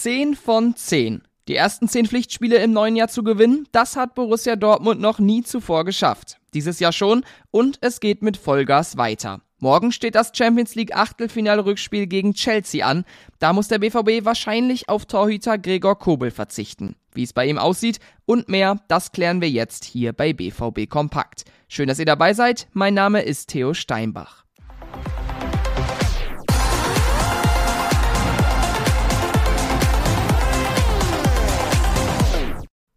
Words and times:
10 0.00 0.34
von 0.34 0.74
10. 0.74 1.24
Die 1.46 1.56
ersten 1.56 1.86
10 1.86 2.06
Pflichtspiele 2.06 2.56
im 2.56 2.72
neuen 2.72 2.96
Jahr 2.96 3.08
zu 3.08 3.22
gewinnen, 3.22 3.68
das 3.70 3.96
hat 3.96 4.14
Borussia 4.14 4.56
Dortmund 4.56 4.98
noch 4.98 5.18
nie 5.18 5.42
zuvor 5.42 5.84
geschafft. 5.84 6.38
Dieses 6.54 6.80
Jahr 6.80 6.92
schon 6.92 7.22
und 7.50 7.76
es 7.82 8.00
geht 8.00 8.22
mit 8.22 8.38
Vollgas 8.38 8.96
weiter. 8.96 9.42
Morgen 9.58 9.92
steht 9.92 10.14
das 10.14 10.32
Champions 10.34 10.74
League 10.74 10.96
Achtelfinale-Rückspiel 10.96 12.06
gegen 12.06 12.32
Chelsea 12.32 12.86
an. 12.86 13.04
Da 13.40 13.52
muss 13.52 13.68
der 13.68 13.78
BVB 13.78 14.24
wahrscheinlich 14.24 14.88
auf 14.88 15.04
Torhüter 15.04 15.58
Gregor 15.58 15.98
Kobel 15.98 16.30
verzichten. 16.30 16.96
Wie 17.12 17.24
es 17.24 17.34
bei 17.34 17.46
ihm 17.46 17.58
aussieht 17.58 17.98
und 18.24 18.48
mehr, 18.48 18.78
das 18.88 19.12
klären 19.12 19.42
wir 19.42 19.50
jetzt 19.50 19.84
hier 19.84 20.14
bei 20.14 20.32
BVB 20.32 20.88
Kompakt. 20.88 21.44
Schön, 21.68 21.88
dass 21.88 21.98
ihr 21.98 22.06
dabei 22.06 22.32
seid. 22.32 22.68
Mein 22.72 22.94
Name 22.94 23.20
ist 23.20 23.50
Theo 23.50 23.74
Steinbach. 23.74 24.46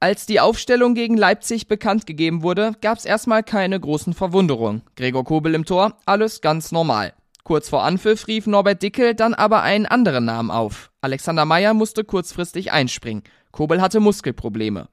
Als 0.03 0.25
die 0.25 0.41
Aufstellung 0.41 0.95
gegen 0.95 1.15
Leipzig 1.15 1.69
bekannt 1.69 2.05
gegeben 2.05 2.43
wurde, 2.43 2.73
gab 2.81 2.97
es 2.97 3.05
erstmal 3.05 3.41
keine 3.41 3.79
großen 3.79 4.13
Verwunderungen. 4.13 4.81
Gregor 4.97 5.23
Kobel 5.23 5.55
im 5.55 5.63
Tor, 5.63 5.95
alles 6.05 6.41
ganz 6.41 6.73
normal. 6.73 7.13
Kurz 7.45 7.69
vor 7.69 7.85
Anpfiff 7.85 8.27
rief 8.27 8.45
Norbert 8.45 8.83
Dickel 8.83 9.15
dann 9.15 9.33
aber 9.33 9.61
einen 9.61 9.85
anderen 9.85 10.25
Namen 10.25 10.51
auf. 10.51 10.91
Alexander 10.99 11.45
Meyer 11.45 11.73
musste 11.73 12.03
kurzfristig 12.03 12.73
einspringen. 12.73 13.23
Kobel 13.51 13.81
hatte 13.81 14.01
Muskelprobleme. 14.01 14.89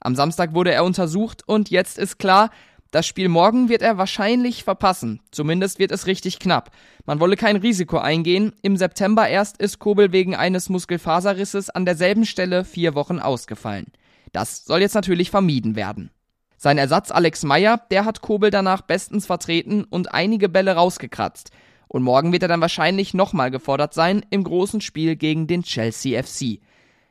Am 0.00 0.16
Samstag 0.16 0.54
wurde 0.54 0.72
er 0.72 0.84
untersucht 0.84 1.42
und 1.46 1.68
jetzt 1.68 1.98
ist 1.98 2.18
klar, 2.18 2.48
das 2.90 3.06
Spiel 3.06 3.28
morgen 3.28 3.68
wird 3.68 3.82
er 3.82 3.98
wahrscheinlich 3.98 4.64
verpassen. 4.64 5.20
Zumindest 5.30 5.78
wird 5.78 5.92
es 5.92 6.06
richtig 6.06 6.38
knapp. 6.38 6.70
Man 7.04 7.20
wolle 7.20 7.36
kein 7.36 7.56
Risiko 7.56 7.98
eingehen. 7.98 8.54
Im 8.62 8.78
September 8.78 9.28
erst 9.28 9.58
ist 9.58 9.78
Kobel 9.78 10.12
wegen 10.12 10.34
eines 10.34 10.70
Muskelfaserrisses 10.70 11.68
an 11.68 11.84
derselben 11.84 12.24
Stelle 12.24 12.64
vier 12.64 12.94
Wochen 12.94 13.18
ausgefallen. 13.18 13.92
Das 14.34 14.64
soll 14.64 14.80
jetzt 14.80 14.94
natürlich 14.94 15.30
vermieden 15.30 15.76
werden. 15.76 16.10
Sein 16.56 16.76
Ersatz 16.76 17.12
Alex 17.12 17.44
Meyer, 17.44 17.80
der 17.90 18.04
hat 18.04 18.20
Kobel 18.20 18.50
danach 18.50 18.82
bestens 18.82 19.26
vertreten 19.26 19.84
und 19.84 20.12
einige 20.12 20.48
Bälle 20.48 20.72
rausgekratzt. 20.74 21.52
Und 21.86 22.02
morgen 22.02 22.32
wird 22.32 22.42
er 22.42 22.48
dann 22.48 22.60
wahrscheinlich 22.60 23.14
nochmal 23.14 23.52
gefordert 23.52 23.94
sein 23.94 24.26
im 24.30 24.42
großen 24.42 24.80
Spiel 24.80 25.14
gegen 25.14 25.46
den 25.46 25.62
Chelsea 25.62 26.20
FC. 26.20 26.58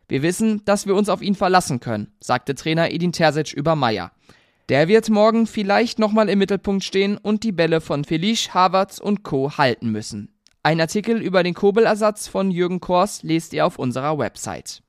Wir 0.09 0.21
wissen, 0.21 0.65
dass 0.65 0.85
wir 0.85 0.95
uns 0.95 1.07
auf 1.07 1.21
ihn 1.21 1.35
verlassen 1.35 1.79
können, 1.79 2.11
sagte 2.19 2.55
Trainer 2.55 2.91
Edin 2.91 3.13
Terzic 3.13 3.53
über 3.53 3.77
Meyer. 3.77 4.11
Der 4.67 4.89
wird 4.89 5.09
morgen 5.09 5.47
vielleicht 5.47 5.99
nochmal 5.99 6.27
im 6.27 6.39
Mittelpunkt 6.39 6.83
stehen 6.83 7.17
und 7.17 7.43
die 7.43 7.53
Bälle 7.53 7.79
von 7.79 8.03
Felice, 8.03 8.53
Havertz 8.53 8.97
und 8.97 9.23
Co. 9.23 9.57
halten 9.57 9.91
müssen. 9.91 10.33
Ein 10.61 10.81
Artikel 10.81 11.21
über 11.21 11.41
den 11.41 11.53
Kobel-Ersatz 11.53 12.27
von 12.27 12.51
Jürgen 12.51 12.81
Kors 12.81 13.23
lest 13.23 13.53
ihr 13.53 13.65
auf 13.65 13.79
unserer 13.79 14.17
Website. 14.17 14.83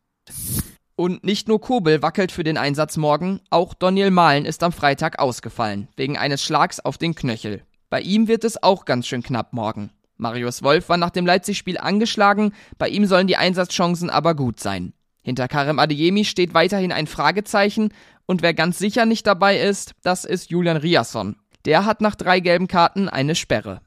Und 0.96 1.24
nicht 1.24 1.48
nur 1.48 1.60
Kobel 1.60 2.02
wackelt 2.02 2.30
für 2.30 2.44
den 2.44 2.56
Einsatz 2.56 2.96
morgen, 2.96 3.40
auch 3.50 3.74
Daniel 3.74 4.12
Mahlen 4.12 4.44
ist 4.44 4.62
am 4.62 4.70
Freitag 4.70 5.18
ausgefallen, 5.18 5.88
wegen 5.96 6.16
eines 6.16 6.44
Schlags 6.44 6.78
auf 6.78 6.98
den 6.98 7.16
Knöchel. 7.16 7.62
Bei 7.90 8.00
ihm 8.00 8.28
wird 8.28 8.44
es 8.44 8.62
auch 8.62 8.84
ganz 8.84 9.08
schön 9.08 9.22
knapp 9.22 9.52
morgen. 9.52 9.90
Marius 10.18 10.62
Wolf 10.62 10.88
war 10.88 10.96
nach 10.96 11.10
dem 11.10 11.26
Leipzig-Spiel 11.26 11.78
angeschlagen, 11.78 12.52
bei 12.78 12.88
ihm 12.88 13.06
sollen 13.06 13.26
die 13.26 13.36
Einsatzchancen 13.36 14.08
aber 14.08 14.36
gut 14.36 14.60
sein. 14.60 14.92
Hinter 15.20 15.48
Karim 15.48 15.80
Adeyemi 15.80 16.24
steht 16.24 16.54
weiterhin 16.54 16.92
ein 16.92 17.08
Fragezeichen 17.08 17.92
und 18.26 18.42
wer 18.42 18.54
ganz 18.54 18.78
sicher 18.78 19.04
nicht 19.04 19.26
dabei 19.26 19.58
ist, 19.58 19.94
das 20.04 20.24
ist 20.24 20.50
Julian 20.50 20.76
Riasson. 20.76 21.36
Der 21.64 21.86
hat 21.86 22.02
nach 22.02 22.14
drei 22.14 22.38
gelben 22.38 22.68
Karten 22.68 23.08
eine 23.08 23.34
Sperre. 23.34 23.80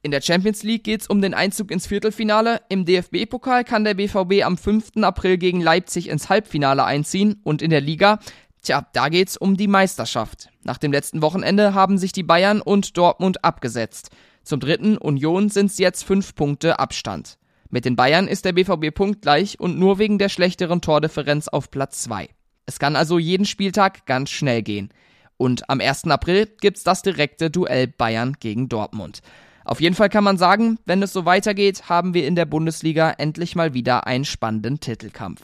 In 0.00 0.12
der 0.12 0.20
Champions 0.20 0.62
League 0.62 0.84
geht's 0.84 1.08
um 1.08 1.20
den 1.20 1.34
Einzug 1.34 1.72
ins 1.72 1.88
Viertelfinale. 1.88 2.60
Im 2.68 2.84
DFB-Pokal 2.84 3.64
kann 3.64 3.82
der 3.82 3.94
BVB 3.94 4.44
am 4.44 4.56
5. 4.56 5.02
April 5.02 5.38
gegen 5.38 5.60
Leipzig 5.60 6.08
ins 6.08 6.28
Halbfinale 6.28 6.84
einziehen. 6.84 7.40
Und 7.42 7.62
in 7.62 7.70
der 7.70 7.80
Liga, 7.80 8.20
tja, 8.62 8.86
da 8.92 9.08
geht's 9.08 9.36
um 9.36 9.56
die 9.56 9.66
Meisterschaft. 9.66 10.50
Nach 10.62 10.78
dem 10.78 10.92
letzten 10.92 11.20
Wochenende 11.20 11.74
haben 11.74 11.98
sich 11.98 12.12
die 12.12 12.22
Bayern 12.22 12.60
und 12.60 12.96
Dortmund 12.96 13.44
abgesetzt. 13.44 14.10
Zum 14.44 14.60
dritten 14.60 14.96
Union 14.96 15.48
sind's 15.48 15.78
jetzt 15.78 16.04
fünf 16.04 16.36
Punkte 16.36 16.78
Abstand. 16.78 17.36
Mit 17.68 17.84
den 17.84 17.96
Bayern 17.96 18.28
ist 18.28 18.44
der 18.44 18.52
BVB 18.52 18.94
punktgleich 18.94 19.58
und 19.58 19.78
nur 19.78 19.98
wegen 19.98 20.18
der 20.18 20.28
schlechteren 20.28 20.80
Tordifferenz 20.80 21.48
auf 21.48 21.72
Platz 21.72 22.02
2. 22.04 22.28
Es 22.66 22.78
kann 22.78 22.94
also 22.94 23.18
jeden 23.18 23.46
Spieltag 23.46 24.06
ganz 24.06 24.30
schnell 24.30 24.62
gehen. 24.62 24.90
Und 25.36 25.68
am 25.68 25.80
1. 25.80 26.04
April 26.04 26.46
gibt's 26.60 26.84
das 26.84 27.02
direkte 27.02 27.50
Duell 27.50 27.88
Bayern 27.88 28.36
gegen 28.38 28.68
Dortmund. 28.68 29.22
Auf 29.68 29.82
jeden 29.82 29.94
Fall 29.94 30.08
kann 30.08 30.24
man 30.24 30.38
sagen, 30.38 30.78
wenn 30.86 31.02
es 31.02 31.12
so 31.12 31.26
weitergeht, 31.26 31.90
haben 31.90 32.14
wir 32.14 32.26
in 32.26 32.34
der 32.34 32.46
Bundesliga 32.46 33.10
endlich 33.10 33.54
mal 33.54 33.74
wieder 33.74 34.06
einen 34.06 34.24
spannenden 34.24 34.80
Titelkampf. 34.80 35.42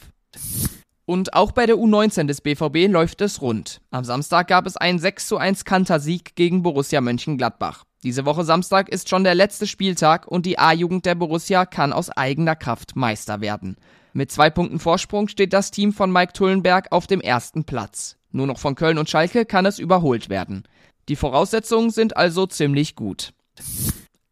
Und 1.05 1.35
auch 1.35 1.51
bei 1.51 1.67
der 1.67 1.75
U19 1.75 2.25
des 2.25 2.41
BVB 2.41 2.91
läuft 2.91 3.21
es 3.21 3.43
rund. 3.43 3.81
Am 3.91 4.03
Samstag 4.03 4.47
gab 4.47 4.65
es 4.65 4.77
einen 4.77 4.97
6 4.97 5.27
zu 5.27 5.37
1 5.37 5.63
Kantersieg 5.63 6.35
gegen 6.35 6.63
Borussia 6.63 7.01
Mönchengladbach. 7.01 7.83
Diese 8.01 8.25
Woche 8.25 8.43
Samstag 8.43 8.89
ist 8.89 9.09
schon 9.09 9.23
der 9.23 9.35
letzte 9.35 9.67
Spieltag 9.67 10.27
und 10.27 10.47
die 10.47 10.57
A-Jugend 10.57 11.05
der 11.05 11.13
Borussia 11.13 11.67
kann 11.67 11.93
aus 11.93 12.09
eigener 12.09 12.55
Kraft 12.55 12.95
Meister 12.95 13.41
werden. 13.41 13.77
Mit 14.13 14.31
zwei 14.31 14.49
Punkten 14.49 14.79
Vorsprung 14.79 15.27
steht 15.27 15.53
das 15.53 15.69
Team 15.69 15.93
von 15.93 16.11
Mike 16.11 16.33
Tullenberg 16.33 16.91
auf 16.91 17.05
dem 17.05 17.21
ersten 17.21 17.65
Platz. 17.65 18.17
Nur 18.31 18.47
noch 18.47 18.57
von 18.57 18.73
Köln 18.73 18.97
und 18.97 19.07
Schalke 19.07 19.45
kann 19.45 19.67
es 19.67 19.77
überholt 19.77 20.29
werden. 20.29 20.63
Die 21.09 21.15
Voraussetzungen 21.15 21.91
sind 21.91 22.17
also 22.17 22.47
ziemlich 22.47 22.95
gut. 22.95 23.31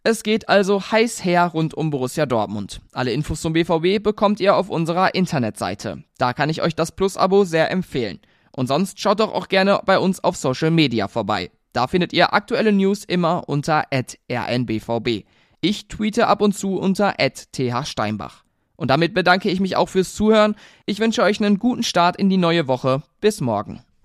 Es 0.05 0.23
geht 0.23 0.49
also 0.49 0.81
heiß 0.81 1.23
her 1.23 1.45
rund 1.45 1.73
um 1.73 1.89
Borussia 1.89 2.25
Dortmund. 2.25 2.81
Alle 2.91 3.13
Infos 3.13 3.39
zum 3.39 3.53
BVB 3.53 4.03
bekommt 4.03 4.41
ihr 4.41 4.57
auf 4.57 4.69
unserer 4.69 5.15
Internetseite. 5.15 6.03
Da 6.17 6.33
kann 6.33 6.49
ich 6.49 6.61
euch 6.61 6.75
das 6.75 6.91
Plus-Abo 6.91 7.45
sehr 7.45 7.71
empfehlen. 7.71 8.19
Und 8.51 8.67
sonst 8.67 8.99
schaut 8.99 9.21
doch 9.21 9.33
auch 9.33 9.47
gerne 9.47 9.79
bei 9.85 9.97
uns 9.97 10.21
auf 10.21 10.35
Social 10.35 10.71
Media 10.71 11.07
vorbei. 11.07 11.51
Da 11.71 11.87
findet 11.87 12.11
ihr 12.11 12.33
aktuelle 12.33 12.73
News 12.73 13.05
immer 13.05 13.47
unter 13.47 13.85
rnbvb. 13.93 15.23
Ich 15.61 15.87
tweete 15.87 16.27
ab 16.27 16.41
und 16.41 16.53
zu 16.53 16.77
unter 16.77 17.15
thsteinbach. 17.53 18.43
Und 18.75 18.89
damit 18.89 19.13
bedanke 19.13 19.49
ich 19.49 19.61
mich 19.61 19.77
auch 19.77 19.87
fürs 19.87 20.13
Zuhören. 20.15 20.55
Ich 20.85 20.99
wünsche 20.99 21.23
euch 21.23 21.39
einen 21.39 21.59
guten 21.59 21.83
Start 21.83 22.17
in 22.17 22.29
die 22.29 22.35
neue 22.35 22.67
Woche. 22.67 23.03
Bis 23.21 23.39
morgen. 23.39 23.81